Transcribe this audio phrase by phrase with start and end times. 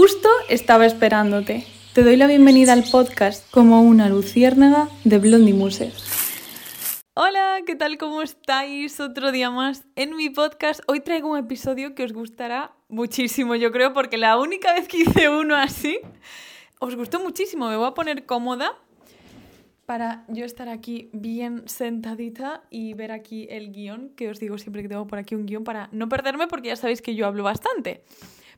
[0.00, 1.66] Justo estaba esperándote.
[1.92, 5.92] Te doy la bienvenida al podcast como una luciérnaga de Blondie Muser.
[7.12, 7.98] Hola, ¿qué tal?
[7.98, 8.98] ¿Cómo estáis?
[8.98, 10.80] Otro día más en mi podcast.
[10.86, 15.00] Hoy traigo un episodio que os gustará muchísimo, yo creo, porque la única vez que
[15.00, 16.00] hice uno así,
[16.78, 17.68] os gustó muchísimo.
[17.68, 18.72] Me voy a poner cómoda
[19.84, 24.80] para yo estar aquí bien sentadita y ver aquí el guion, que os digo siempre
[24.80, 27.44] que tengo por aquí un guion para no perderme porque ya sabéis que yo hablo
[27.44, 28.02] bastante.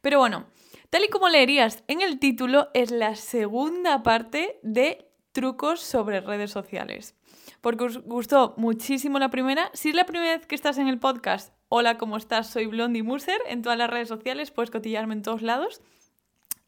[0.02, 0.46] Pero bueno,
[0.90, 6.50] tal y como leerías en el título, es la segunda parte de trucos sobre redes
[6.50, 7.14] sociales.
[7.60, 9.70] Porque os gustó muchísimo la primera.
[9.72, 12.50] Si es la primera vez que estás en el podcast, hola, ¿cómo estás?
[12.50, 13.40] Soy Blondie Muser.
[13.46, 15.80] En todas las redes sociales puedes cotillarme en todos lados.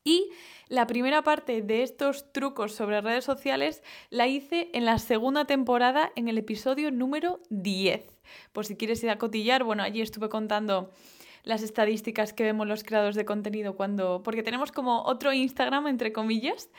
[0.04, 0.30] Y
[0.68, 6.12] la primera parte de estos trucos sobre redes sociales la hice en la segunda temporada
[6.14, 8.06] en el episodio número 10.
[8.52, 10.90] Por si quieres ir a cotillar, bueno, allí estuve contando
[11.44, 14.22] las estadísticas que vemos los creadores de contenido cuando...
[14.22, 16.70] Porque tenemos como otro Instagram, entre comillas,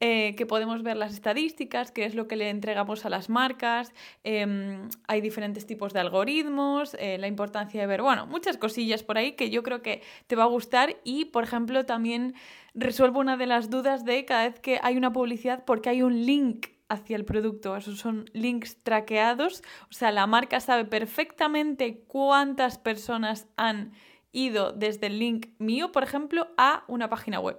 [0.00, 3.92] eh, que podemos ver las estadísticas, qué es lo que le entregamos a las marcas,
[4.24, 9.18] em, hay diferentes tipos de algoritmos, eh, la importancia de ver, bueno, muchas cosillas por
[9.18, 12.34] ahí que yo creo que te va a gustar y, por ejemplo, también
[12.74, 16.26] resuelvo una de las dudas de cada vez que hay una publicidad porque hay un
[16.26, 17.76] link hacia el producto.
[17.76, 19.62] Esos son links traqueados.
[19.90, 23.92] O sea, la marca sabe perfectamente cuántas personas han
[24.34, 27.58] ido desde el link mío, por ejemplo, a una página web.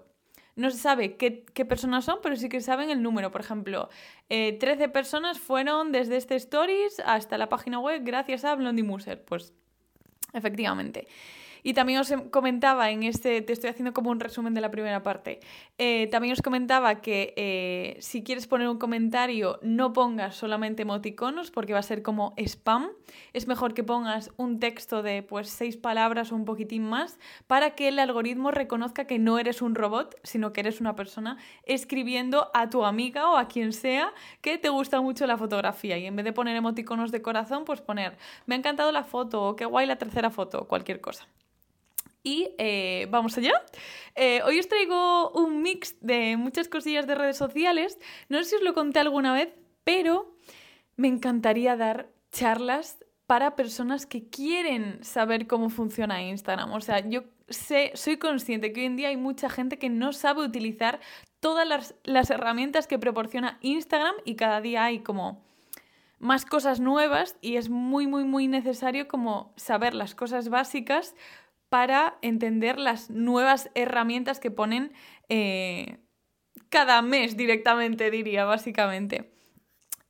[0.55, 3.31] No se sabe qué, personas son, pero sí que saben el número.
[3.31, 3.89] Por ejemplo,
[4.29, 9.23] 13 eh, personas fueron desde este Stories hasta la página web gracias a Blondie Muser.
[9.25, 9.53] Pues
[10.31, 11.07] efectivamente.
[11.67, 15.01] Y también os comentaba en este, te estoy haciendo como un resumen de la primera
[15.01, 15.39] parte,
[15.79, 21.49] eh, también os comentaba que eh, si quieres poner un comentario no pongas solamente emoticonos
[21.49, 22.91] porque va a ser como spam.
[23.33, 27.71] Es mejor que pongas un texto de pues seis palabras o un poquitín más para
[27.71, 32.51] que el algoritmo reconozca que no eres un robot, sino que eres una persona escribiendo
[32.53, 35.97] a tu amiga o a quien sea que te gusta mucho la fotografía.
[35.97, 39.43] Y en vez de poner emoticonos de corazón, pues poner me ha encantado la foto
[39.43, 41.27] o qué guay la tercera foto, cualquier cosa.
[42.25, 43.53] Y eh, vamos allá.
[44.15, 47.99] Eh, hoy os traigo un mix de muchas cosillas de redes sociales.
[48.29, 49.53] No sé si os lo conté alguna vez,
[49.83, 50.35] pero
[50.97, 52.97] me encantaría dar charlas
[53.27, 56.73] para personas que quieren saber cómo funciona Instagram.
[56.73, 60.11] O sea, yo sé, soy consciente que hoy en día hay mucha gente que no
[60.11, 60.99] sabe utilizar
[61.39, 65.45] todas las, las herramientas que proporciona Instagram y cada día hay como
[66.17, 71.13] más cosas nuevas y es muy, muy, muy necesario como saber las cosas básicas
[71.69, 74.93] para entender las nuevas herramientas que ponen
[75.29, 75.97] eh,
[76.69, 79.31] cada mes directamente, diría, básicamente.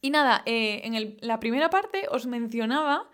[0.01, 3.09] Y nada, eh, en la primera parte os mencionaba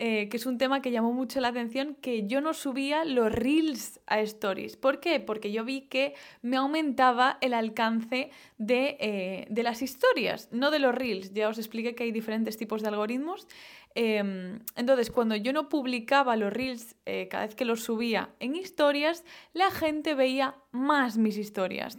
[0.00, 3.30] eh, que es un tema que llamó mucho la atención, que yo no subía los
[3.30, 4.76] reels a stories.
[4.76, 5.20] ¿Por qué?
[5.20, 10.94] Porque yo vi que me aumentaba el alcance de, de las historias, no de los
[10.94, 11.32] reels.
[11.32, 13.46] Ya os expliqué que hay diferentes tipos de algoritmos
[13.94, 18.54] Em, entonces, cuando yo no publicaba los reels eh, cada vez que los subía en
[18.54, 21.98] historias, la gente veía más mis historias.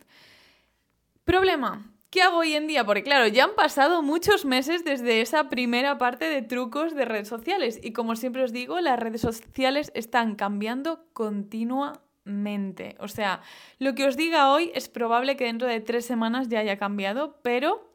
[1.25, 2.85] Problema, ¿Qué hago hoy en día?
[2.85, 7.29] Porque claro, ya han pasado muchos meses desde esa primera parte de trucos de redes
[7.29, 12.97] sociales y como siempre os digo, las redes sociales están cambiando continuamente.
[12.99, 13.39] O sea,
[13.79, 17.39] lo que os diga hoy es probable que dentro de tres semanas ya haya cambiado,
[17.43, 17.89] pero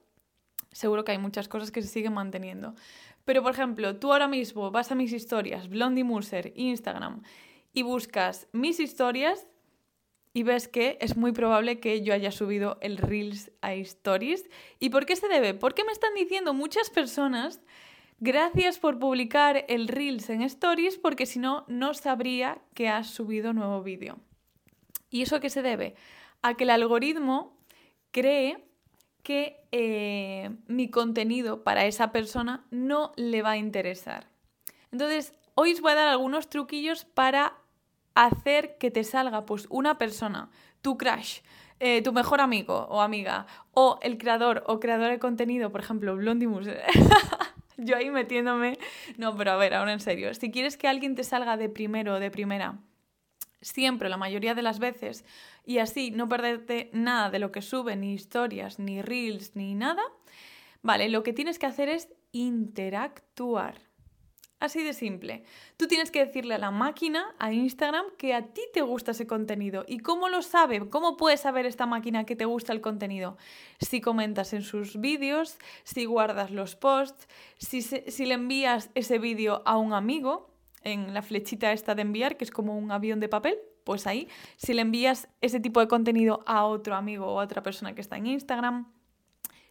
[0.72, 2.74] seguro que hay muchas cosas que se siguen manteniendo.
[3.26, 7.22] Pero, por ejemplo, tú ahora mismo vas a mis historias, Blondie Muser, Instagram,
[7.74, 9.46] y buscas mis historias
[10.36, 14.50] y ves que es muy probable que yo haya subido el Reels a Stories.
[14.78, 15.54] ¿Y por qué se debe?
[15.54, 17.62] Porque me están diciendo muchas personas,
[18.20, 23.54] gracias por publicar el Reels en Stories, porque si no, no sabría que has subido
[23.54, 24.18] nuevo vídeo.
[25.08, 25.94] ¿Y eso qué se debe?
[26.42, 27.56] A que el algoritmo
[28.10, 28.62] cree
[29.22, 34.28] que eh, mi contenido para esa persona no le va a interesar.
[34.92, 37.56] Entonces, hoy os voy a dar algunos truquillos para
[38.16, 40.50] hacer que te salga pues una persona,
[40.82, 41.40] tu crush,
[41.78, 46.16] eh, tu mejor amigo o amiga, o el creador o creadora de contenido, por ejemplo,
[46.16, 46.66] Blondimus.
[47.76, 48.78] Yo ahí metiéndome.
[49.18, 50.32] No, pero a ver, ahora en serio.
[50.34, 52.78] Si quieres que alguien te salga de primero o de primera,
[53.60, 55.26] siempre, la mayoría de las veces,
[55.66, 60.02] y así no perderte nada de lo que sube, ni historias, ni reels, ni nada,
[60.80, 63.85] vale, lo que tienes que hacer es interactuar.
[64.58, 65.44] Así de simple.
[65.76, 69.26] Tú tienes que decirle a la máquina, a Instagram, que a ti te gusta ese
[69.26, 69.84] contenido.
[69.86, 70.88] ¿Y cómo lo sabe?
[70.88, 73.36] ¿Cómo puede saber esta máquina que te gusta el contenido?
[73.80, 79.62] Si comentas en sus vídeos, si guardas los posts, si, si le envías ese vídeo
[79.66, 80.56] a un amigo,
[80.86, 84.28] en la flechita esta de enviar, que es como un avión de papel, pues ahí.
[84.56, 88.00] Si le envías ese tipo de contenido a otro amigo o a otra persona que
[88.00, 88.95] está en Instagram.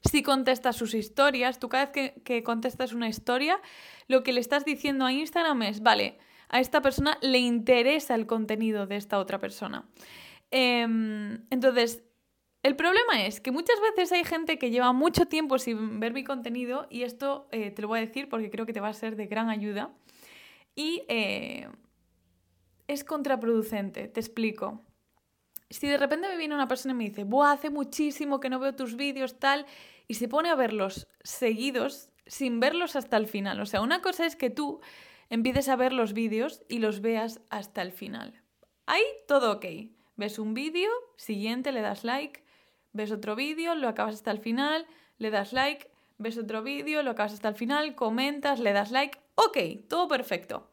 [0.09, 3.59] Si contestas sus historias, tú cada vez que, contestas una historia,
[4.07, 6.19] lo que le estás diciendo a Instagram es, vale,
[6.49, 9.89] a esta persona le interesa el contenido de esta otra persona.
[10.51, 12.03] Em, entonces,
[12.61, 16.23] el problema es que muchas veces hay gente que lleva mucho tiempo sin ver mi
[16.23, 18.93] contenido y esto eh, te lo voy a decir porque creo que te va a
[18.93, 19.93] ser de gran ayuda.
[20.75, 21.67] Y eh,
[22.87, 24.83] es contraproducente, te explico.
[25.69, 28.59] Si de repente me viene una persona y me dice, Buah, hace muchísimo que no
[28.59, 29.65] veo tus vídeos, tal,
[30.07, 33.59] y se pone a verlos seguidos sin verlos hasta el final.
[33.59, 34.81] O sea, una cosa es que tú
[35.29, 38.41] empieces a ver los vídeos y los veas hasta el final.
[38.85, 39.65] Ahí todo ok.
[40.15, 42.43] Ves un vídeo, siguiente, le das like,
[42.93, 44.85] ves otro vídeo, lo acabas hasta el final,
[45.17, 49.19] le das like, ves otro vídeo, lo acabas hasta el final, comentas, le das like,
[49.35, 50.69] ok, todo perfecto.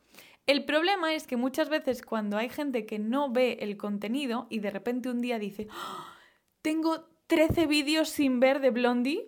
[0.47, 4.59] El problema es que muchas veces cuando hay gente que no ve el contenido y
[4.61, 6.17] de repente un día dice, ¡Ah!
[6.63, 9.27] tengo 13 vídeos sin ver de Blondie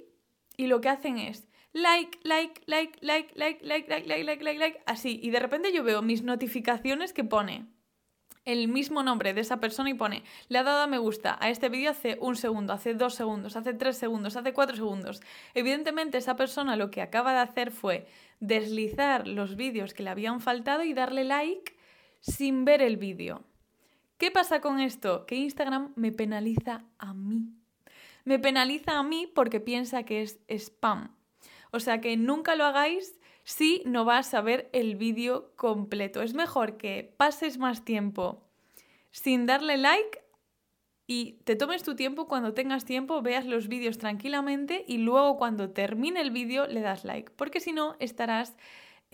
[0.58, 4.58] y lo que hacen es like, like, like, like, like, like, like, like, like, like,
[4.58, 5.18] like, así.
[5.22, 7.64] Y de repente yo veo mis notificaciones que pone
[8.44, 11.48] el mismo nombre de esa persona y pone, le ha dado a me gusta a
[11.48, 15.22] este vídeo hace un segundo, hace dos segundos, hace tres segundos, hace cuatro segundos.
[15.54, 18.06] Evidentemente esa persona lo que acaba de hacer fue
[18.38, 21.74] deslizar los vídeos que le habían faltado y darle like
[22.20, 23.44] sin ver el vídeo.
[24.18, 25.24] ¿Qué pasa con esto?
[25.24, 27.63] Que Instagram me penaliza a mí.
[28.25, 31.17] Me penaliza a mí porque piensa que es spam.
[31.71, 36.23] O sea que nunca lo hagáis si no vas a ver el vídeo completo.
[36.23, 38.43] Es mejor que pases más tiempo
[39.11, 40.25] sin darle like
[41.06, 45.71] y te tomes tu tiempo cuando tengas tiempo, veas los vídeos tranquilamente y luego cuando
[45.71, 48.56] termine el vídeo le das like, porque si no estarás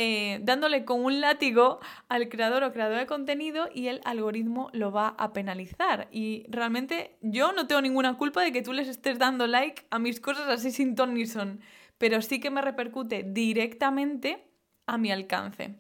[0.03, 4.93] eh, dándole con un látigo al creador o creador de contenido y el algoritmo lo
[4.93, 6.09] va a penalizar.
[6.11, 9.99] Y realmente yo no tengo ninguna culpa de que tú les estés dando like a
[9.99, 11.61] mis cosas así sin ton ni son
[12.01, 14.43] pero sí que me repercute directamente
[14.87, 15.75] a mi alcance.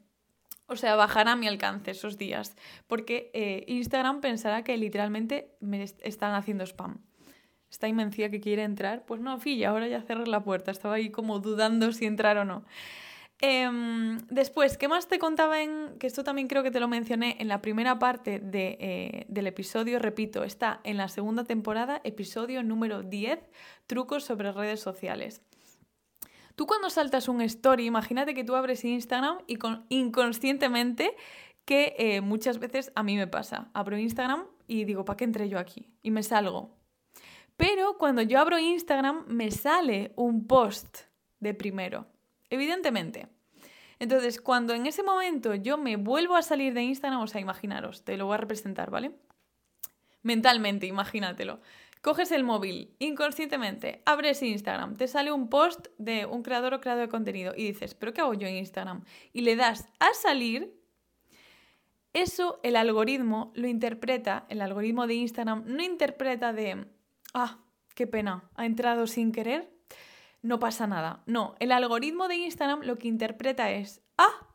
[0.67, 2.57] O sea, bajará mi alcance esos días,
[2.87, 6.99] porque eh, Instagram pensará que literalmente me están haciendo spam.
[7.71, 11.09] Esta inmencia que quiere entrar, pues no, filla, ahora ya cerré la puerta, estaba ahí
[11.09, 12.67] como dudando si entrar o no.
[13.43, 15.99] Em, después, ¿qué más te contaba en.?
[15.99, 19.47] Que esto también creo que te lo mencioné en la primera parte de, eh, del
[19.47, 23.41] episodio, repito, está en la segunda temporada, episodio número 10,
[23.87, 25.43] trucos sobre redes sociales.
[26.55, 31.17] Tú cuando saltas un story, imagínate que tú abres Instagram y con, inconscientemente,
[31.65, 35.49] que eh, muchas veces a mí me pasa, abro Instagram y digo, ¿para qué entré
[35.49, 35.89] yo aquí?
[36.03, 36.77] Y me salgo.
[37.57, 40.99] Pero cuando yo abro Instagram me sale un post
[41.39, 42.07] de primero,
[42.51, 43.29] evidentemente.
[43.99, 48.05] Entonces, cuando en ese momento yo me vuelvo a salir de Instagram, o sea, imaginaros,
[48.05, 49.13] te lo voy a representar, ¿vale?
[50.23, 51.61] Mentalmente, imagínatelo.
[52.03, 57.03] Coges el móvil, inconscientemente, abres Instagram, te sale un post de un creador o creador
[57.03, 59.05] de contenido y dices, ¿pero qué hago yo en Instagram?
[59.35, 60.75] Y le das a salir,
[62.15, 66.87] eso el algoritmo lo interpreta, el algoritmo de Instagram no interpreta de,
[67.35, 67.59] ah,
[67.95, 69.71] qué pena, ha entrado sin querer,
[70.43, 71.23] no pasa nada.
[71.27, 74.47] No, el algoritmo de Instagram lo que interpreta es, ah,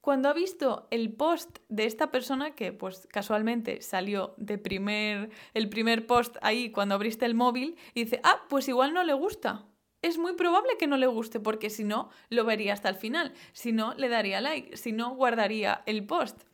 [0.00, 5.68] cuando ha visto el post de esta persona, que pues casualmente salió de primer, el
[5.68, 9.66] primer post ahí cuando abriste el móvil, dice, ah, pues igual no le gusta.
[10.02, 13.34] Es muy probable que no le guste, porque si no, lo vería hasta el final.
[13.52, 14.78] Si no, le daría like.
[14.78, 16.44] Si no, guardaría el post.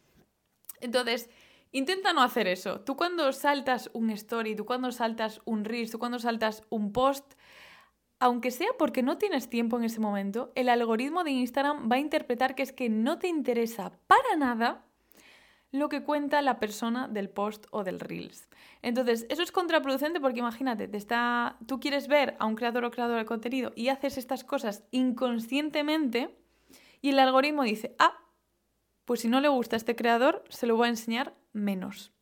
[0.81, 1.31] Entonces,
[1.71, 2.81] intenta no hacer eso.
[2.81, 7.35] Tú cuando saltas un story, tú cuando saltas un reel, tú cuando saltas un post,
[8.19, 12.01] aunque sea porque no tienes tiempo en ese momento, el algoritmo de Instagram va a
[12.01, 14.85] interpretar que es que no te interesa para nada
[15.73, 18.49] lo que cuenta la persona del post o del Reels.
[18.83, 22.91] Entonces, eso es contraproducente porque imagínate, te está, tú quieres ver a un creador o
[22.91, 26.35] creadora de contenido y haces estas cosas inconscientemente
[27.03, 28.19] y el algoritmo dice, ah,
[29.05, 32.13] pues si no le gusta a este creador, se lo voy a enseñar menos.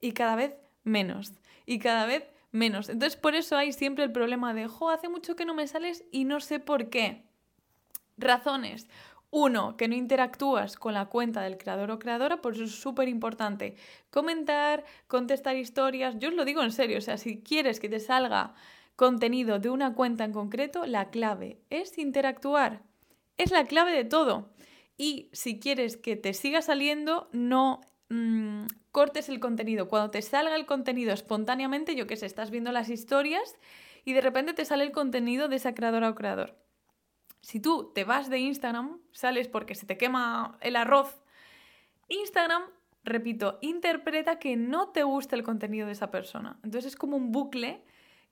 [0.00, 1.32] Y cada vez menos.
[1.66, 2.88] Y cada vez menos.
[2.88, 6.04] Entonces por eso hay siempre el problema de, jo, hace mucho que no me sales
[6.10, 7.24] y no sé por qué.
[8.16, 8.88] Razones.
[9.30, 13.08] Uno, que no interactúas con la cuenta del creador o creadora, por eso es súper
[13.08, 13.76] importante.
[14.10, 18.00] Comentar, contestar historias, yo os lo digo en serio, o sea, si quieres que te
[18.00, 18.54] salga
[18.96, 22.82] contenido de una cuenta en concreto, la clave es interactuar.
[23.36, 24.50] Es la clave de todo.
[24.96, 29.88] Y si quieres que te siga saliendo, no mm, cortes el contenido.
[29.88, 33.56] Cuando te salga el contenido espontáneamente, yo que sé, estás viendo las historias
[34.04, 36.56] y de repente te sale el contenido de esa creadora o creador.
[37.40, 41.22] Si tú te vas de Instagram, sales porque se te quema el arroz,
[42.08, 42.62] Instagram
[43.08, 46.58] repito, interpreta que no te gusta el contenido de esa persona.
[46.62, 47.82] Entonces es como un bucle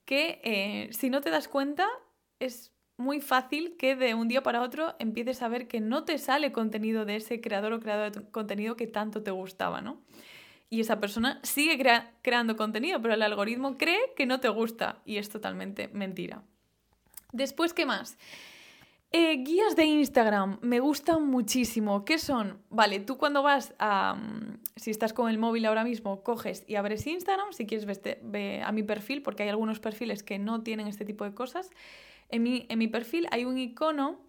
[0.04, 1.88] que eh, si no te das cuenta
[2.38, 6.18] es muy fácil que de un día para otro empieces a ver que no te
[6.18, 10.00] sale contenido de ese creador o creadora de contenido que tanto te gustaba, ¿no?
[10.68, 11.78] Y esa persona sigue
[12.22, 16.42] creando contenido, pero el algoritmo cree que no te gusta y es totalmente mentira.
[17.32, 18.18] Después, ¿qué más?
[19.12, 22.04] Eh, guías de Instagram me gustan muchísimo.
[22.04, 22.58] ¿Qué son?
[22.70, 24.14] Vale, tú cuando vas a...
[24.14, 27.86] Mm, si estás con el móvil ahora mismo, coges y abres Instagram, si quieres
[28.22, 31.70] ve, a mi perfil, porque hay algunos perfiles que no tienen este tipo de cosas.
[32.28, 34.20] En mi, en mi perfil hay un icono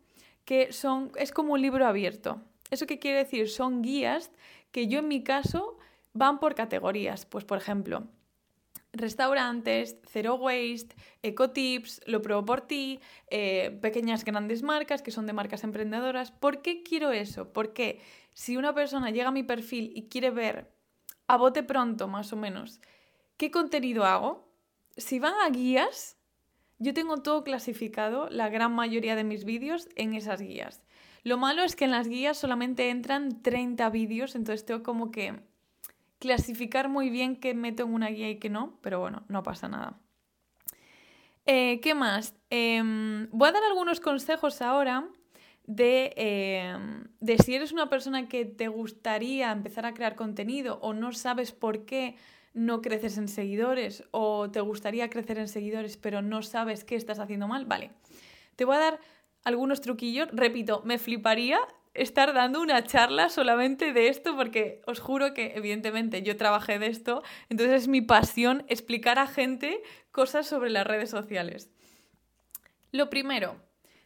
[0.46, 2.42] que son, es como un libro abierto.
[2.70, 3.50] ¿Eso qué quiere decir?
[3.50, 4.32] Son guías
[4.72, 5.78] que yo en mi caso
[6.14, 7.26] van por categorías.
[7.26, 8.08] Pues por ejemplo,
[8.94, 13.00] restaurantes, zero waste, ecotips, lo pruebo por ti,
[13.30, 16.32] eh, pequeñas grandes marcas que son de marcas emprendedoras.
[16.32, 17.52] ¿Por qué quiero eso?
[17.54, 18.00] Porque
[18.34, 20.72] si una persona llega a mi perfil y quiere ver
[21.28, 22.80] a bote pronto, más o menos,
[23.38, 24.48] qué contenido hago,
[24.96, 26.17] si van a guías,
[26.80, 30.82] yo tengo todo clasificado, la gran mayoría de mis vídeos, en esas guías.
[31.24, 35.42] Lo malo es que en las guías solamente entran 30 vídeos, entonces tengo como que
[36.20, 39.68] clasificar muy bien qué meto en una guía y qué no, pero bueno, no pasa
[39.68, 40.00] nada.
[41.46, 42.36] Eh, ¿Qué más?
[42.50, 45.08] Em, voy a dar algunos consejos ahora
[45.66, 50.94] de, em, de, si eres una persona que te gustaría empezar a crear contenido o
[50.94, 52.16] no sabes por qué
[52.58, 57.20] no creces en seguidores o te gustaría crecer en seguidores pero no sabes qué estás
[57.20, 57.66] haciendo mal.
[57.66, 57.92] Vale,
[58.56, 59.00] te voy a dar
[59.44, 60.30] algunos truquillos.
[60.34, 61.60] Repito, me fliparía
[61.94, 66.88] estar dando una charla solamente de esto porque os juro que evidentemente yo trabajé de
[66.88, 71.72] esto, entonces es mi pasión explicar a gente cosas sobre las redes sociales.
[72.92, 73.62] Lo primero,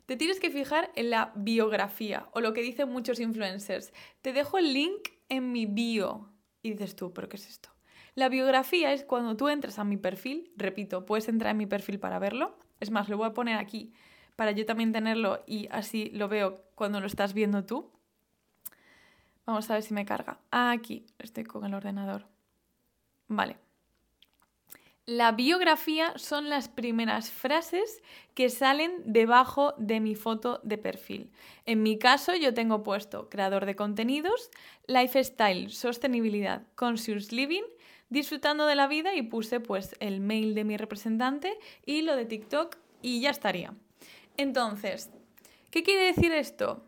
[0.06, 3.94] te tienes que fijar en la biografía o lo que dicen muchos influencers.
[4.22, 6.30] Te dejo el link en mi bio.
[6.62, 7.70] Y dices tú, ¿pero qué es esto?
[8.16, 12.00] La biografía es cuando tú entras a mi perfil, repito, puedes entrar en mi perfil
[12.00, 12.58] para verlo.
[12.80, 13.94] Es más, lo voy a poner aquí
[14.36, 17.92] para yo también tenerlo y así lo veo cuando lo estás viendo tú.
[19.46, 20.40] Vamos a ver si me carga.
[20.52, 22.26] Aquí, estoy con el ordenador.
[23.28, 23.58] Vale.
[25.06, 28.02] La biografía son las primeras frases
[28.36, 31.32] que salen debajo de mi foto de perfil.
[31.66, 34.52] En mi caso yo tengo puesto creador de contenidos,
[34.86, 37.64] lifestyle, sostenibilidad, conscious living,
[38.12, 42.26] disfrutando de la vida y puse pues el mail de mi representante y lo de
[42.26, 43.74] TikTok y ya estaría.
[44.38, 45.10] Entonces,
[45.72, 46.86] ¿qué quiere decir esto?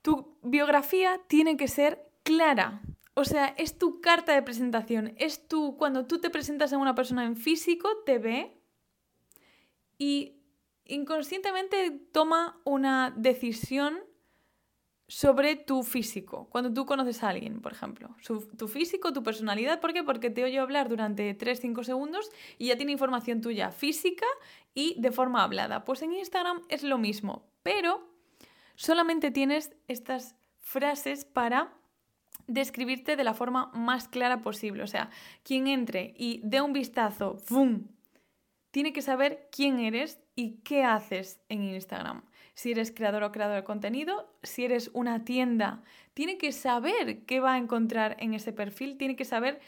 [0.00, 2.80] Tu biografía tiene que ser clara.
[3.14, 5.12] O sea, es tu carta de presentación.
[5.18, 5.76] Es tu.
[5.76, 8.56] Cuando tú te presentas a una persona en físico, te ve
[9.98, 10.40] y
[10.86, 13.98] inconscientemente toma una decisión
[15.10, 18.14] sobre tu físico, cuando tú conoces a alguien, por ejemplo.
[18.56, 20.04] tu físico, tu personalidad, ¿por qué?
[20.04, 24.26] Porque te oye hablar durante 3-5 segundos y ya tiene información tuya física
[24.72, 25.84] y de forma hablada.
[25.84, 28.08] Pues en Instagram es lo mismo, pero
[28.76, 31.74] solamente tienes estas frases para
[32.46, 34.84] describirte de la forma más clara posible.
[34.84, 35.10] O sea,
[35.42, 37.88] quien entre y dé un vistazo, ¡fum!
[38.70, 42.22] tiene que saber quién eres y qué haces en Instagram
[42.60, 47.40] si eres creador o creador de contenido, si eres una tienda, tiene que saber qué
[47.40, 49.60] va a encontrar en ese perfil, tiene que saber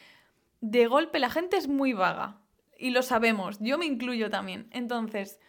[0.61, 2.43] de golpe, la gente es muy vaga
[2.77, 4.69] y lo sabemos, yo me incluyo también.
[4.73, 5.41] Entonces,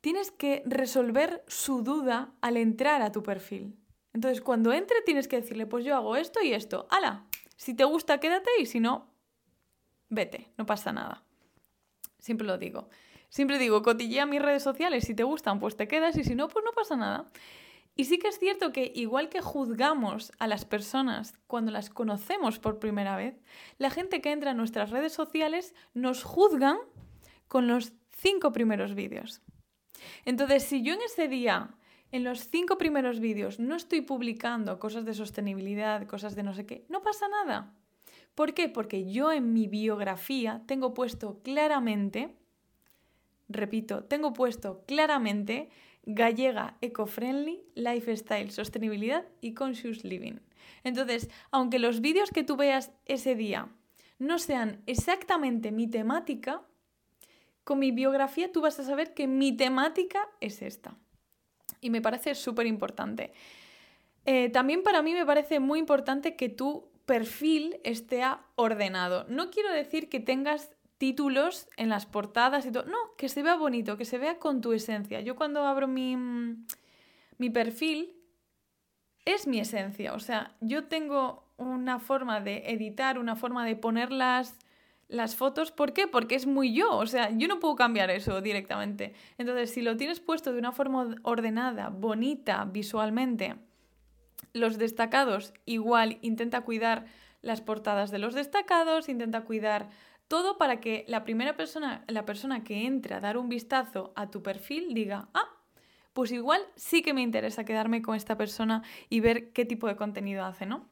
[0.00, 3.78] tienes que resolver su duda al entrar a tu perfil.
[4.12, 6.88] Entonces, cuando entre, tienes que decirle, pues yo hago esto y esto.
[6.90, 7.26] ¡Hala!
[7.56, 9.06] Si te gusta, quédate y si no,
[10.08, 11.22] vete, no pasa nada.
[12.18, 12.88] Siempre lo digo.
[13.36, 16.48] Siempre digo, cotillea mis redes sociales, si te gustan, pues te quedas y si no,
[16.48, 17.30] pues no pasa nada.
[17.94, 22.58] Y sí que es cierto que igual que juzgamos a las personas cuando las conocemos
[22.58, 23.34] por primera vez,
[23.76, 26.78] la gente que entra a nuestras redes sociales nos juzgan
[27.46, 29.42] con los cinco primeros vídeos.
[30.24, 31.74] Entonces, si yo en ese día,
[32.12, 36.64] en los cinco primeros vídeos, no estoy publicando cosas de sostenibilidad, cosas de no sé
[36.64, 37.74] qué, no pasa nada.
[38.34, 38.70] ¿Por qué?
[38.70, 42.34] Porque yo en mi biografía tengo puesto claramente
[43.48, 45.68] Repito, tengo puesto claramente
[46.04, 50.40] gallega eco-friendly, lifestyle, sostenibilidad y conscious living.
[50.84, 53.68] Entonces, aunque los vídeos que tú veas ese día
[54.18, 56.62] no sean exactamente mi temática,
[57.64, 60.96] con mi biografía tú vas a saber que mi temática es esta.
[61.80, 63.32] Y me parece súper importante.
[64.24, 68.22] Eh, también para mí me parece muy importante que tu perfil esté
[68.54, 69.24] ordenado.
[69.28, 72.84] No quiero decir que tengas títulos en las portadas y todo.
[72.84, 75.20] No, que se vea bonito, que se vea con tu esencia.
[75.20, 76.66] Yo cuando abro mi, mm,
[77.38, 78.14] mi perfil,
[79.24, 80.14] es mi esencia.
[80.14, 84.58] O sea, yo tengo una forma de editar, una forma de poner las,
[85.08, 85.72] las fotos.
[85.72, 86.06] ¿Por qué?
[86.06, 86.96] Porque es muy yo.
[86.96, 89.14] O sea, yo no puedo cambiar eso directamente.
[89.36, 93.56] Entonces, si lo tienes puesto de una forma ordenada, bonita, visualmente,
[94.52, 97.04] los destacados igual intenta cuidar
[97.42, 99.90] las portadas de los destacados, intenta cuidar
[100.28, 104.30] todo para que la primera persona, la persona que entre a dar un vistazo a
[104.30, 105.48] tu perfil diga, ah,
[106.12, 109.96] pues igual sí que me interesa quedarme con esta persona y ver qué tipo de
[109.96, 110.88] contenido hace, ¿no?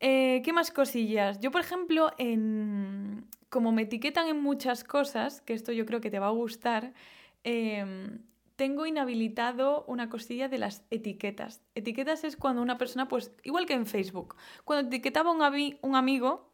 [0.00, 1.40] Eh, ¿Qué más cosillas?
[1.40, 3.26] Yo, por ejemplo, en...
[3.48, 6.92] como me etiquetan en muchas cosas, que esto yo creo que te va a gustar,
[7.44, 8.20] em,
[8.56, 11.62] tengo inhabilitado una cosilla de las etiquetas.
[11.74, 16.52] Etiquetas es cuando una persona, pues igual que en Facebook, cuando etiquetaba un, un amigo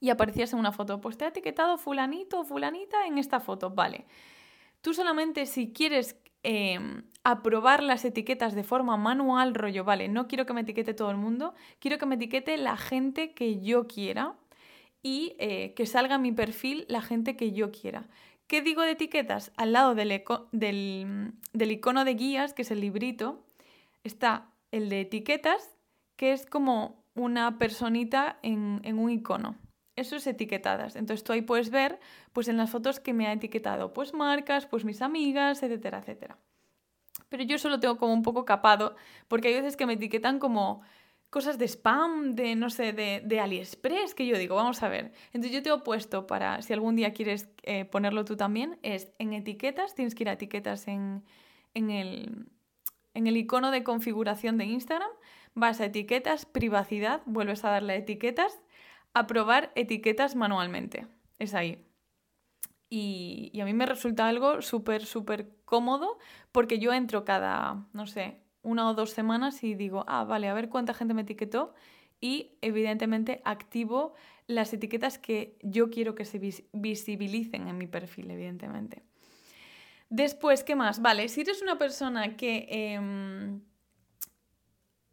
[0.00, 3.70] y aparecías en una foto, pues te ha etiquetado fulanito o fulanita en esta foto,
[3.70, 4.06] vale.
[4.80, 10.46] Tú solamente si quieres em, aprobar las etiquetas de forma manual, rollo, vale, no quiero
[10.46, 14.34] que me etiquete todo el mundo, quiero que me etiquete la gente que yo quiera
[15.02, 18.08] y eh, que salga en mi perfil la gente que yo quiera.
[18.46, 19.52] ¿Qué digo de etiquetas?
[19.56, 23.44] Al lado del, icono de guías, que es el librito,
[24.04, 25.76] está el de etiquetas,
[26.16, 29.56] que es como una personita en, un icono.
[29.96, 30.94] Eso es etiquetadas.
[30.94, 31.98] Entonces tú ahí puedes ver,
[32.32, 36.38] pues en las fotos que me ha etiquetado, pues marcas, pues mis amigas, etcétera, etcétera.
[37.30, 38.94] Pero yo solo tengo como un poco capado,
[39.26, 40.82] porque hay veces que me etiquetan como
[41.30, 45.12] cosas de spam, de no sé, de, de, AliExpress, que yo digo, vamos a ver.
[45.32, 49.12] Entonces yo te he puesto para, si algún día quieres eh, ponerlo tú también, es
[49.18, 51.24] en etiquetas, tienes que ir a etiquetas en,
[51.74, 52.46] en, el,
[53.14, 55.10] en el icono de configuración de Instagram,
[55.54, 58.60] vas a etiquetas, privacidad, vuelves a darle a etiquetas,
[59.18, 61.06] aprobar etiquetas manualmente.
[61.38, 61.82] Es ahí.
[62.90, 66.18] Y, a mí me resulta algo súper, súper cómodo
[66.52, 70.54] porque yo entro cada, no sé, una o dos semanas y digo, ah, vale, a
[70.54, 71.74] ver cuánta gente me etiquetó
[72.20, 74.14] y evidentemente activo
[74.46, 76.38] las etiquetas que yo quiero que se
[76.72, 79.02] visibilicen en mi perfil, evidentemente.
[80.10, 81.00] Después, ¿qué más?
[81.00, 82.66] Vale, si eres una persona que...
[82.68, 83.62] Em,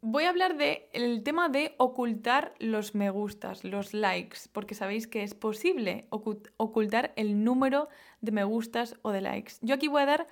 [0.04, 5.22] voy a hablar del tema de ocultar los me gustas, los likes, porque sabéis que
[5.22, 7.88] es posible ocultar el número
[8.20, 9.54] de me gustas o de likes.
[9.62, 10.26] Yo aquí voy a dar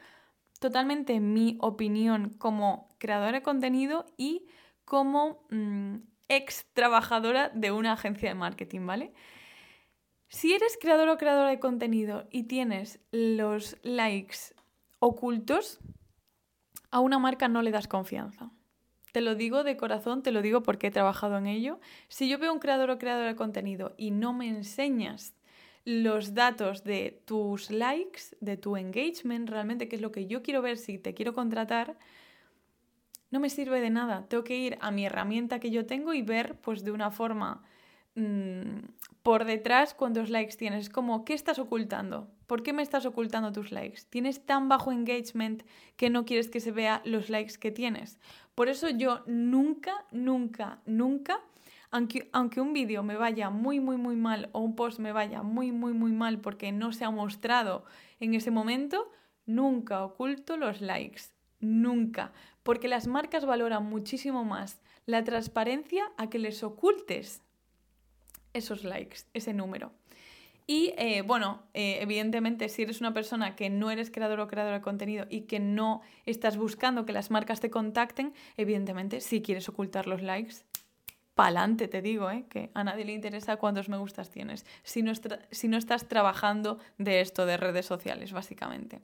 [0.60, 4.46] totalmente mi opinión como creadora de contenido y
[4.84, 5.96] como mm,
[6.28, 9.14] ex trabajadora de una agencia de marketing, ¿vale?
[10.28, 14.54] Si eres creador o creadora de contenido y tienes los likes
[14.98, 15.80] ocultos,
[16.90, 18.50] a una marca no le das confianza.
[19.12, 21.78] Te lo digo de corazón, te lo digo porque he trabajado en ello.
[22.08, 25.34] Si yo veo un creador o creadora de contenido y no me enseñas
[25.84, 30.62] los datos de tus likes, de tu engagement, realmente, que es lo que yo quiero
[30.62, 31.98] ver si te quiero contratar,
[33.30, 34.26] no me sirve de nada.
[34.28, 37.62] Tengo que ir a mi herramienta que yo tengo y ver, pues de una forma
[38.14, 38.78] mm,
[39.22, 40.86] por detrás cuántos likes tienes.
[40.86, 42.30] Es como, ¿qué estás ocultando?
[42.46, 44.02] ¿Por qué me estás ocultando tus likes?
[44.10, 45.62] ¿Tienes tan bajo engagement
[45.96, 48.18] que no quieres que se vea los likes que tienes?
[48.54, 51.40] Por eso yo nunca, nunca, nunca
[51.92, 55.72] aunque, un vídeo me vaya muy, muy, muy mal o un post me vaya muy,
[55.72, 57.84] muy, muy mal porque no se ha mostrado
[58.18, 59.10] en ese momento,
[59.44, 61.24] nunca oculto los likes.
[61.60, 62.32] Nunca.
[62.62, 67.42] Porque las marcas valoran muchísimo más la transparencia a que les ocultes
[68.52, 69.92] esos likes, ese número.
[70.66, 74.76] Y eh, bueno, eh, evidentemente, si eres una persona que no eres creador o creadora
[74.76, 79.68] de contenido y que no estás buscando que las marcas te contacten, evidentemente, si quieres
[79.68, 80.64] ocultar los likes,
[81.34, 82.44] pa'lante, te digo, ¿eh?
[82.48, 85.12] que a nadie le interesa cuántos me gustas tienes, si no,
[85.50, 89.00] si no estás trabajando de esto, de redes sociales, básicamente.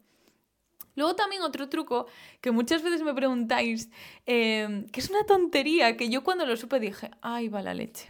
[0.95, 2.07] Luego también otro truco
[2.41, 3.89] que muchas veces me preguntáis,
[4.27, 8.07] em, que es una tontería, que yo cuando lo supe dije, ay va la leche,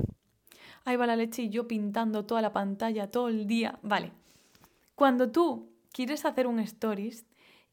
[0.88, 3.78] ahí va la leche y yo pintando toda la pantalla todo el día.
[3.82, 4.12] Vale,
[4.94, 7.26] cuando tú quieres hacer un stories,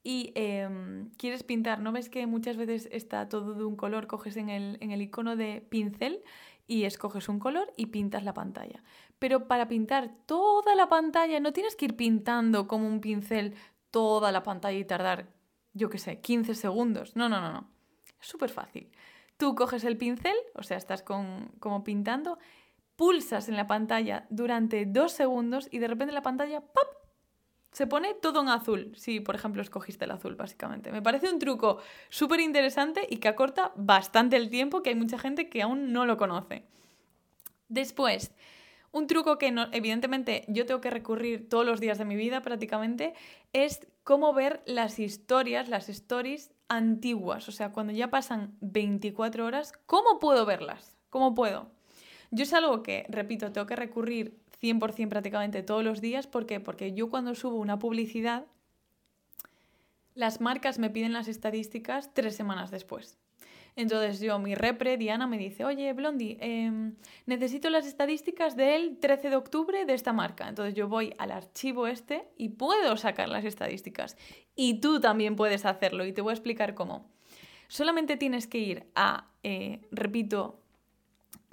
[0.08, 4.06] y em, quieres pintar, ¿no ves que muchas veces está todo de un color?
[4.06, 6.22] Coges en el, en el icono de pincel
[6.68, 8.84] y escoges un color y pintas la pantalla.
[9.18, 13.56] Pero para pintar toda la pantalla no tienes que ir pintando como un pincel
[13.90, 15.34] toda la pantalla y tardar,
[15.74, 17.16] yo qué sé, 15 segundos.
[17.16, 17.68] No, no, no, no.
[18.22, 18.92] Es súper fácil.
[19.38, 22.38] Tú coges el pincel, o sea, estás con, como pintando,
[22.96, 26.96] pulsas en la pantalla durante dos segundos y de repente la pantalla ¡pop!
[27.76, 30.94] se pone todo en azul, si por ejemplo escogiste el azul, básicamente.
[30.94, 35.20] Me parece un truco súper interesante y que acorta bastante el tiempo, que hay mucha
[35.20, 36.64] gente que aún no lo conoce.
[37.68, 38.32] Después,
[38.94, 43.14] un truco que evidentemente yo tengo que recurrir todos los días de mi vida prácticamente
[43.52, 49.74] es cómo ver las historias, las stories antiguas, o sea, cuando ya pasan 24 horas,
[49.86, 50.96] ¿cómo puedo verlas?
[51.10, 51.75] ¿Cómo puedo?
[52.32, 56.28] Yo es algo que, repito, tengo que recurrir 100% prácticamente todos los días.
[56.28, 56.60] ¿Por qué?
[56.60, 58.46] Porque yo cuando subo una publicidad,
[60.14, 63.18] las marcas me piden las estadísticas tres semanas después.
[63.76, 69.30] Entonces yo, mi repre, Diana, me dice, oye, Blondie, em, necesito las estadísticas del 13
[69.30, 70.48] de octubre de esta marca.
[70.48, 74.16] Entonces yo voy al archivo este y puedo sacar las estadísticas.
[74.56, 77.12] Y tú también puedes hacerlo y te voy a explicar cómo.
[77.68, 80.62] Solamente tienes que ir a, eh, repito,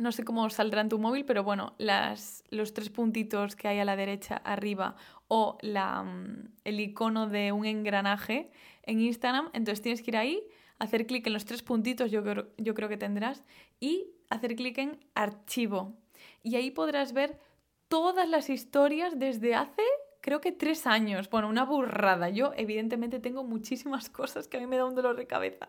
[0.02, 3.78] no sé cómo saldrá en tu móvil, pero bueno, las, los tres puntitos que hay
[3.78, 4.96] a la derecha arriba
[5.28, 8.50] o la, mm, el icono de un engranaje
[8.82, 10.42] en Instagram, entonces tienes que ir ahí
[10.82, 13.44] hacer clic en los tres puntitos, yo creo, yo creo que tendrás,
[13.78, 15.96] y hacer clic en archivo.
[16.42, 17.38] Y ahí podrás ver
[17.86, 19.82] todas las historias desde hace,
[20.20, 21.30] creo que tres años.
[21.30, 22.30] Bueno, una burrada.
[22.30, 25.68] Yo evidentemente tengo muchísimas cosas que a mí me da un dolor de cabeza,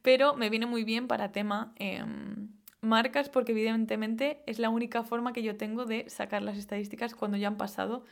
[0.00, 1.72] pero me viene muy bien para tema...
[1.76, 2.48] Em,
[2.82, 7.38] marcas porque evidentemente es la única forma que yo tengo de sacar las estadísticas cuando
[7.38, 8.04] ya han pasado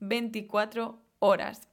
[0.00, 1.68] 24 horas.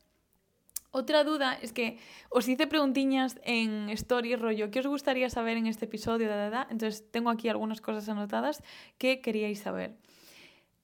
[0.92, 1.98] Otra duda es que
[2.30, 6.30] os hice preguntiñas en Story rollo, ¿qué os gustaría saber en este episodio?
[6.70, 8.64] Entonces tengo aquí algunas cosas anotadas
[8.98, 9.98] que queríais saber.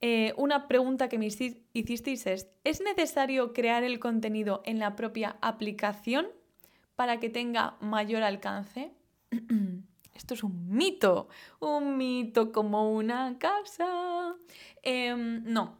[0.02, 5.38] Eh, una pregunta que me hicisteis es, ¿es necesario crear el contenido en la propia
[5.42, 6.28] aplicación
[6.98, 8.92] para que tenga mayor alcance?
[10.22, 11.30] Esto es un mito,
[11.60, 14.36] un mito como una casa.
[14.84, 15.80] Em, no,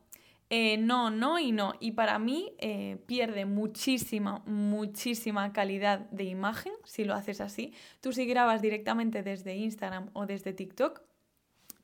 [0.50, 1.76] eh, no, no y no.
[1.80, 7.76] Y para mí eh, pierde muchísima, muchísima calidad de imagen si lo haces así.
[8.02, 11.04] Tú si grabas directamente desde Instagram o desde TikTok,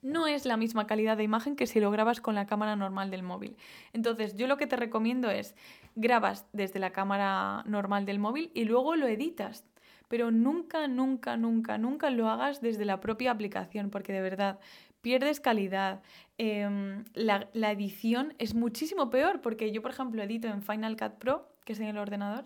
[0.02, 3.12] no es la misma calidad de imagen que si lo grabas con la cámara normal
[3.12, 3.56] del móvil.
[3.94, 5.54] Entonces, yo lo que te recomiendo es
[5.94, 9.64] grabas desde la cámara normal del móvil y luego lo editas.
[10.08, 14.60] Pero nunca, nunca, nunca, nunca lo hagas desde la propia aplicación, porque de verdad
[15.02, 16.02] pierdes calidad.
[16.38, 21.48] Em, la, edición es muchísimo peor porque yo, por ejemplo, edito en Final Cut Pro,
[21.66, 22.46] que es en el ordenador,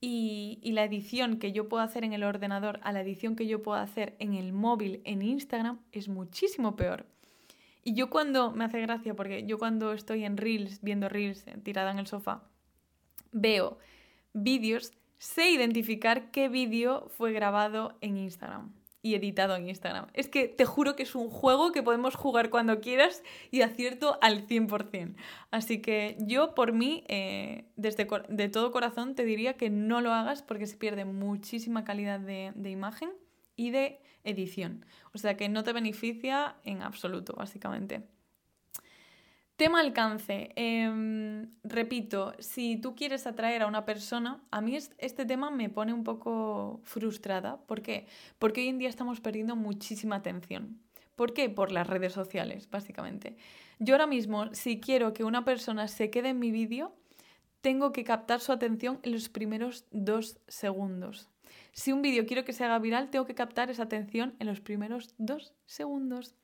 [0.00, 3.62] y, la edición que yo puedo hacer en el ordenador a la edición que yo
[3.62, 7.06] puedo hacer en el móvil, en Instagram, es muchísimo peor.
[7.82, 11.56] Y yo cuando, me hace gracia porque yo cuando estoy en Reels, viendo Reels eh,
[11.62, 12.44] tirada en el sofá,
[13.32, 13.78] veo
[14.32, 20.06] vídeos, sé identificar qué vídeo fue grabado en Instagram y editado en Instagram.
[20.14, 24.18] Es que te juro que es un juego que podemos jugar cuando quieras y acierto
[24.22, 25.14] al 100%.
[25.50, 30.12] Así que yo por mí, eh, desde de todo corazón, te diría que no lo
[30.12, 33.10] hagas porque se pierde muchísima calidad de, de imagen
[33.56, 34.86] y de edición.
[35.12, 38.06] O sea que no te beneficia en absoluto, básicamente.
[39.60, 40.52] Tema alcance.
[40.56, 45.92] Em, repito, si tú quieres atraer a una persona, a mí este tema me pone
[45.92, 47.58] un poco frustrada.
[47.66, 48.06] ¿Por qué?
[48.38, 50.80] Porque hoy en día estamos perdiendo muchísima atención.
[51.14, 51.50] ¿Por qué?
[51.50, 53.36] Por las redes sociales, básicamente.
[53.78, 56.94] Yo ahora mismo, si quiero que una persona se quede en mi vídeo,
[57.60, 61.28] tengo que captar su atención en los primeros dos segundos.
[61.72, 64.62] Si un vídeo quiero que se haga viral, tengo que captar esa atención en los
[64.62, 66.34] primeros dos segundos.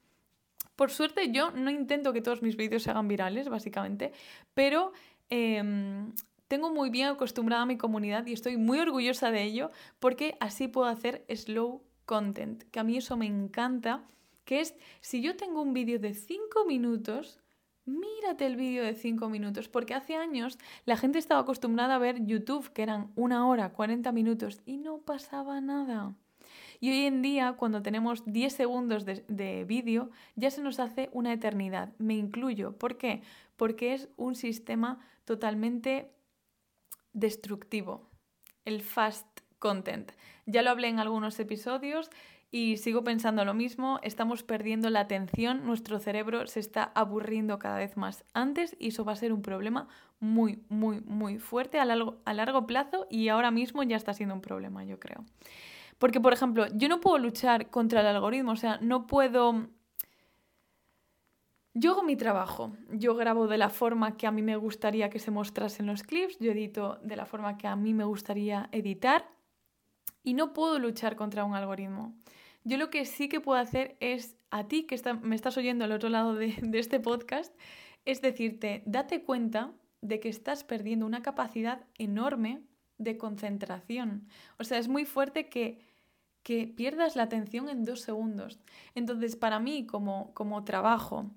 [0.76, 4.12] Por suerte yo no intento que todos mis vídeos se hagan virales, básicamente,
[4.54, 4.92] pero
[5.30, 6.12] em,
[6.48, 10.68] tengo muy bien acostumbrada a mi comunidad y estoy muy orgullosa de ello porque así
[10.68, 14.04] puedo hacer slow content, que a mí eso me encanta,
[14.44, 17.40] que es si yo tengo un vídeo de 5 minutos,
[17.84, 22.24] mírate el vídeo de 5 minutos, porque hace años la gente estaba acostumbrada a ver
[22.24, 26.14] YouTube, que eran una hora, 40 minutos, y no pasaba nada.
[26.80, 31.32] Y hoy en día, cuando tenemos 10 segundos de, vídeo, ya se nos hace una
[31.32, 31.92] eternidad.
[31.98, 32.76] Me incluyo.
[32.76, 33.22] ¿Por qué?
[33.56, 36.10] Porque es un sistema totalmente
[37.12, 38.08] destructivo.
[38.64, 39.26] El fast
[39.58, 40.12] content.
[40.44, 42.10] Ya lo hablé en algunos episodios
[42.50, 47.78] y sigo pensando lo mismo, estamos perdiendo la atención, nuestro cerebro se está aburriendo cada
[47.78, 49.88] vez más antes y eso va a ser un problema
[50.20, 54.34] muy, muy, muy fuerte a largo, a largo plazo y ahora mismo ya está siendo
[54.34, 55.24] un problema, yo creo.
[55.98, 59.68] Porque, por ejemplo, yo no puedo luchar contra el algoritmo, o sea, no puedo...
[61.74, 65.18] Yo hago mi trabajo, yo grabo de la forma que a mí me gustaría que
[65.18, 69.28] se mostrasen los clips, yo edito de la forma que a mí me gustaría editar
[70.22, 72.14] y no puedo luchar contra un algoritmo.
[72.64, 75.92] Yo lo que sí que puedo hacer es, a ti que me estás oyendo al
[75.92, 77.54] otro lado de, este podcast,
[78.04, 82.62] es decirte, date cuenta de que estás perdiendo una capacidad enorme
[82.98, 84.28] de concentración.
[84.59, 85.80] O sea, es muy fuerte que,
[86.42, 88.59] que pierdas la atención en dos segundos.
[88.94, 91.30] Entonces, para mí, como, como trabajo,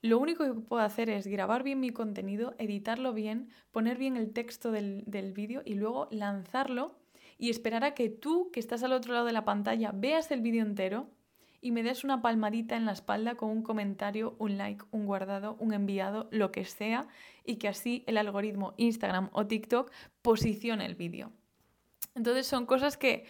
[0.00, 4.32] lo único que puedo hacer es grabar bien mi contenido, editarlo bien, poner bien el
[4.32, 6.96] texto del, del vídeo y luego lanzarlo
[7.38, 10.40] y esperar a que tú, que estás al otro lado de la pantalla, veas el
[10.40, 11.08] vídeo entero
[11.62, 15.56] y me des una palmadita en la espalda con un comentario, un like, un guardado,
[15.60, 17.06] un enviado, lo que sea,
[17.44, 19.90] y que así el algoritmo Instagram o TikTok
[20.22, 21.30] posicione el vídeo.
[22.16, 23.24] Entonces son cosas que,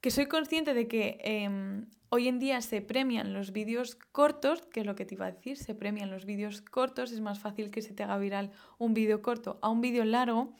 [0.00, 4.80] que soy consciente de que em, hoy en día se premian los vídeos cortos, que
[4.80, 7.70] es lo que te iba a decir, se premian los vídeos cortos, es más fácil
[7.70, 10.54] que se te haga viral un vídeo corto a un vídeo largo,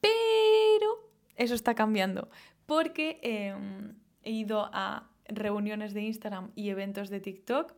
[0.00, 2.30] pero eso está cambiando,
[2.66, 7.74] porque em, he ido a reuniones de Instagram y eventos de TikTok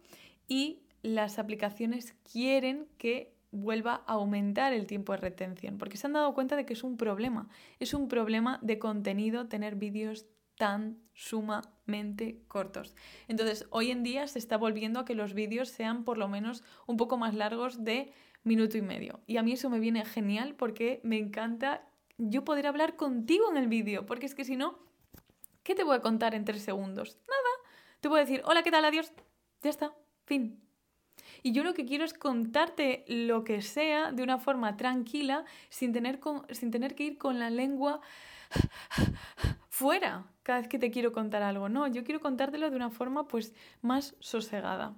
[0.49, 6.15] y las aplicaciones quieren que vuelva a aumentar el tiempo de retención, porque se han
[6.15, 7.49] dado cuenta de que es un problema.
[7.79, 10.27] Es un problema de contenido tener vídeos
[10.57, 12.95] tan sumamente cortos.
[13.29, 16.65] Entonces, hoy en día se está volviendo a que los vídeos sean por lo menos
[16.87, 19.21] un poco más largos de minuto y medio.
[19.27, 21.87] Y a mí eso me viene genial porque me encanta
[22.19, 24.79] yo poder hablar contigo en el vídeo, porque es que si no,
[25.65, 27.19] ¿qué te voy a contar en tres segundos?
[27.27, 27.71] Nada.
[28.01, 28.85] Te voy a decir, hola, ¿qué tal?
[28.85, 29.13] Adiós.
[29.63, 29.93] Ya está.
[30.25, 30.61] Fin.
[31.43, 35.93] Y yo lo que quiero es contarte lo que sea de una forma tranquila, sin
[35.93, 38.01] tener, sin tener que ir con la lengua
[39.69, 41.69] fuera cada vez que te quiero contar algo.
[41.69, 44.95] No, yo quiero contártelo de una forma pues más sosegada.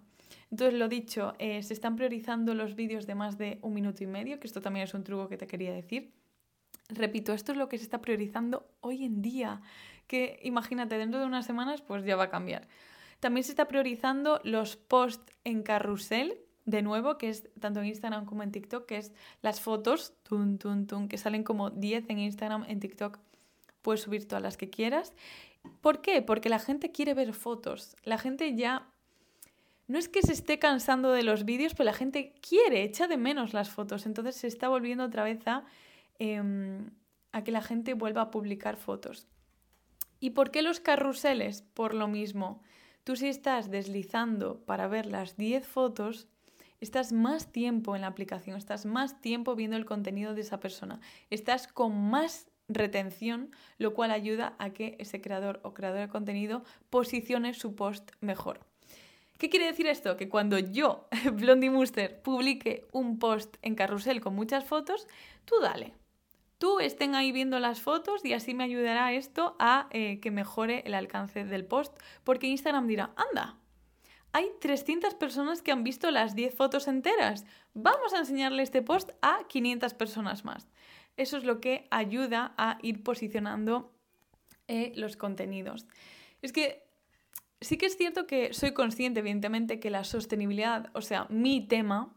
[0.51, 4.07] Entonces, lo dicho, eh, se están priorizando los vídeos de más de un minuto y
[4.07, 6.13] medio, que esto también es un truco que te quería decir.
[6.89, 9.61] Repito, esto es lo que se está priorizando hoy en día,
[10.07, 12.69] que imagínate, dentro de unas semanas pues ya va a cambiar.
[13.21, 18.27] También se está priorizando los posts en carrusel, de nuevo, que es tanto en Instagram
[18.27, 20.59] como en TikTok, que es las fotos, tun,
[21.09, 23.19] que salen como 10 en Instagram, en TikTok
[23.83, 25.12] puedes subir todas las que quieras.
[25.81, 26.23] ¿Por qué?
[26.23, 27.97] Porque la gente quiere ver fotos.
[28.03, 28.88] La gente ya...
[29.87, 33.16] No es que se esté cansando de los vídeos, pero la gente quiere, echa de
[33.16, 34.05] menos las fotos.
[34.05, 35.64] Entonces se está volviendo otra vez a
[36.19, 36.90] Em,
[37.33, 39.27] a que la gente vuelva a publicar fotos.
[40.21, 41.63] ¿Y por qué los carruseles?
[41.63, 42.63] Por lo mismo.
[43.05, 46.27] Tú si estás deslizando para ver las 10 fotos,
[46.81, 51.01] estás más tiempo en la aplicación, estás más tiempo viendo el contenido de esa persona,
[51.31, 56.65] estás con más retención, lo cual ayuda a que ese creador o creadora de contenido
[56.91, 58.61] posicione su post mejor.
[59.39, 60.17] ¿Qué quiere decir esto?
[60.17, 65.07] Que cuando yo, Blondie Muster, publique un post en carrusel con muchas fotos,
[65.45, 65.93] tú dale,
[66.59, 70.83] tú estén ahí viendo las fotos y así me ayudará esto a eh, que mejore
[70.87, 73.59] el alcance del post, porque Instagram dirá, anda,
[74.33, 79.11] hay 300 personas que han visto las 10 fotos enteras, vamos a enseñarle este post
[79.23, 80.69] a 500 personas más.
[81.16, 83.95] Eso es lo que ayuda a ir posicionando
[84.69, 85.87] eh, los contenidos.
[86.42, 86.85] Es que
[87.61, 92.14] sí que es cierto que soy consciente, evidentemente, que la sostenibilidad, o sea, mi tema,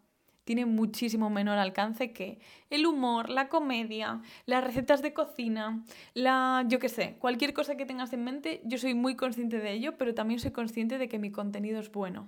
[0.49, 2.39] tiene muchísimo menor alcance que
[2.71, 5.83] el humor, la comedia, las recetas de cocina,
[6.15, 9.73] la, yo qué sé, cualquier cosa que tengas en mente, yo soy muy consciente de
[9.73, 12.27] ello, pero también soy consciente de que mi contenido es bueno.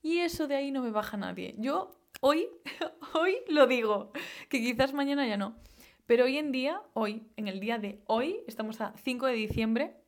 [0.00, 1.54] Y eso de ahí no me baja nadie.
[1.58, 2.48] Yo hoy,
[3.12, 4.12] hoy lo digo,
[4.48, 5.54] que quizás mañana ya no.
[6.06, 10.01] Pero hoy en día, hoy, en el día de hoy, estamos a 5 de diciembre,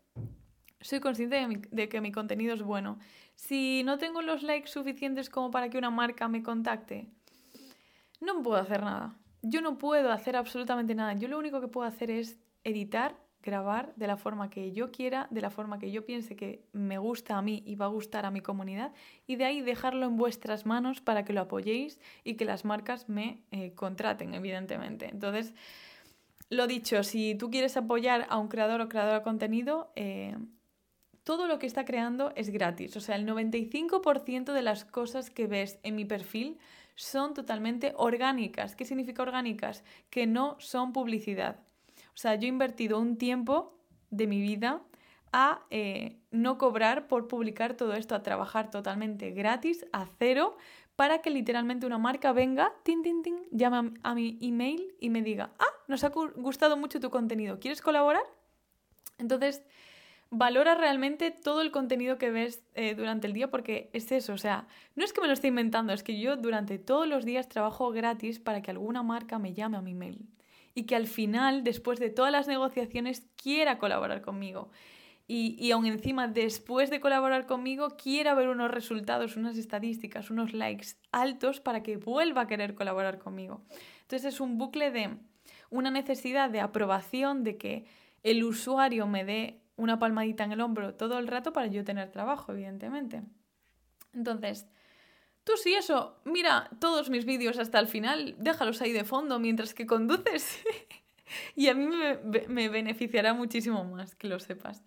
[0.84, 2.98] soy consciente de, que mi contenido es bueno.
[3.34, 7.08] Si no tengo los likes suficientes como para que una marca me contacte,
[8.20, 9.16] no puedo hacer nada.
[9.40, 11.14] Yo no puedo hacer absolutamente nada.
[11.14, 15.26] Yo lo único que puedo hacer es editar, grabar de la forma que yo quiera,
[15.30, 18.26] de la forma que yo piense que me gusta a mí y va a gustar
[18.26, 18.92] a mi comunidad,
[19.26, 23.08] y de ahí dejarlo en vuestras manos para que lo apoyéis y que las marcas
[23.08, 25.08] me eh, contraten, evidentemente.
[25.10, 25.54] Entonces,
[26.50, 30.36] lo dicho, si tú quieres apoyar a un creador o creadora de contenido, eh,
[31.24, 32.96] todo lo que está creando es gratis.
[32.96, 36.58] O sea, el 95% de las cosas que ves en mi perfil
[36.94, 38.76] son totalmente orgánicas.
[38.76, 39.82] ¿Qué significa orgánicas?
[40.10, 41.60] Que no son publicidad.
[42.14, 43.76] O sea, yo he invertido un tiempo
[44.10, 44.82] de mi vida
[45.32, 50.56] a eh, no cobrar por publicar todo esto, a trabajar totalmente gratis, a cero,
[50.94, 55.22] para que literalmente una marca venga, tin, tin, tin, llame a mi email y me
[55.22, 58.22] diga, ah, nos ha gustado mucho tu contenido, ¿quieres colaborar?
[59.18, 59.64] Entonces,
[60.30, 64.38] valora realmente todo el contenido que ves eh, durante el día porque es eso, o
[64.38, 67.48] sea, no es que me lo esté inventando, es que yo durante todos los días
[67.48, 70.28] trabajo gratis para que alguna marca me llame a mi mail
[70.74, 74.70] y que al final, después de todas las negociaciones, quiera colaborar conmigo.
[75.26, 80.52] Y, y aún encima, después de colaborar conmigo, quiera ver unos resultados, unas estadísticas, unos
[80.52, 83.62] likes altos para que vuelva a querer colaborar conmigo.
[84.02, 85.16] Entonces es un bucle de
[85.70, 87.86] una necesidad de aprobación, de que
[88.22, 92.10] el usuario me dé una palmadita en el hombro todo el rato para yo tener
[92.10, 93.22] trabajo, evidentemente.
[94.12, 94.66] Entonces,
[95.44, 99.74] tú sí eso, mira todos mis vídeos hasta el final, déjalos ahí de fondo mientras
[99.74, 100.62] que conduces
[101.56, 104.82] y a mí me, beneficiará muchísimo más que lo sepas.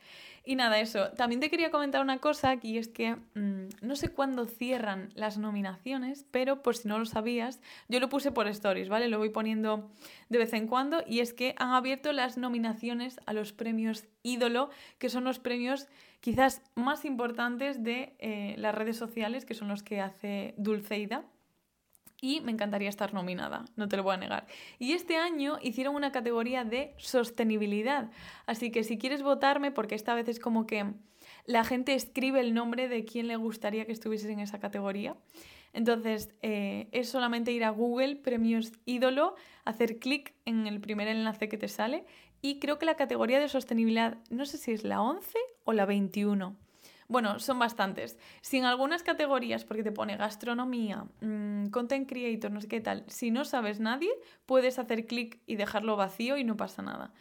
[0.48, 1.10] Y nada, eso.
[1.10, 5.38] También te quería comentar una cosa y es que mm, no sé cuándo cierran las
[5.38, 9.10] nominaciones, pero por si no lo sabías, yo lo puse por stories, ¿vale?
[9.10, 9.92] Lo voy poniendo
[10.30, 14.70] de vez en cuando y es que han abierto las nominaciones a los premios ídolo,
[15.00, 15.90] que son los premios
[16.22, 21.26] quizás más importantes de eh, las redes sociales, que son los que hace Dulceida
[22.22, 24.48] y me encantaría estar nominada, no te lo voy a negar.
[24.80, 28.10] Y este año hicieron una categoría de sostenibilidad,
[28.46, 30.94] así que si quieres votarme, porque esta vez es como que
[31.46, 35.16] la gente escribe el nombre de quién le gustaría que estuviese en esa categoría.
[35.74, 41.50] Entonces eh, es solamente ir a Google, premios ídolo, hacer clic en el primer enlace
[41.50, 42.06] que te sale
[42.42, 45.86] y creo que la categoría de sostenibilidad, no sé si es la 11 o la
[45.86, 46.56] 21
[47.08, 48.18] bueno, son bastantes.
[48.42, 53.06] Si en algunas categorías, porque te pone gastronomía, mm, content creator, no sé qué tal,
[53.08, 54.10] si no sabes nadie,
[54.46, 57.14] puedes hacer clic y dejarlo vacío y no pasa nada.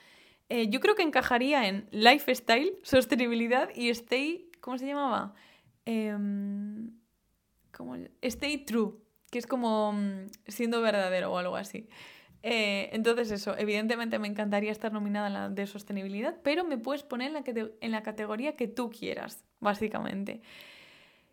[0.49, 5.35] Eh, yo creo que encajaría en lifestyle, sostenibilidad y stay, ¿cómo se llamaba?
[5.85, 6.91] Em,
[8.23, 8.95] stay true,
[9.31, 11.89] que es como mm, siendo verdadero o algo así.
[12.49, 17.03] Eh, entonces eso, evidentemente me encantaría estar nominada en la de sostenibilidad, pero me puedes
[17.03, 20.41] poner en la, que en la categoría que tú quieras, básicamente.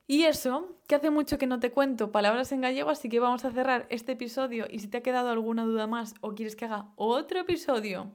[0.06, 3.46] Y eso, que hace mucho que no te cuento palabras en gallego, así que vamos
[3.46, 6.66] a cerrar este episodio y si te ha quedado alguna duda más o quieres que
[6.66, 8.12] haga otro episodio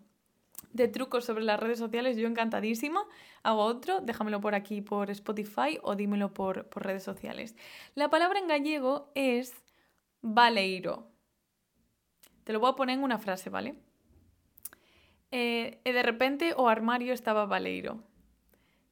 [0.73, 3.07] de trucos sobre las redes sociales, yo encantadísima.
[3.43, 7.57] Hago otro, déjamelo por aquí por Spotify o dímelo por, por redes sociales.
[7.95, 9.55] La palabra en gallego es
[10.21, 11.09] valeiro.
[12.45, 13.77] Te lo voy a poner en una frase, ¿vale?
[15.31, 18.03] Eh, de repente o armario estaba Valeiro.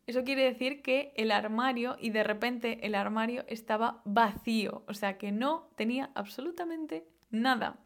[0.07, 5.19] Eso quiere decir que el armario y de repente el armario estaba vacío, o sea
[5.19, 7.79] que no tenía absolutamente nada.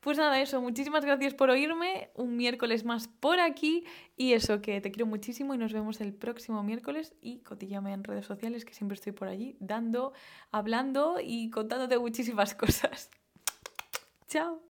[0.00, 3.84] Pues nada, eso, muchísimas gracias por oírme, un miércoles más por aquí
[4.16, 8.04] y eso, que te quiero muchísimo y nos vemos el próximo miércoles y cotillame en
[8.04, 10.12] redes sociales que siempre estoy por allí dando,
[10.52, 13.10] hablando y contándote muchísimas cosas.
[14.28, 14.67] Chao.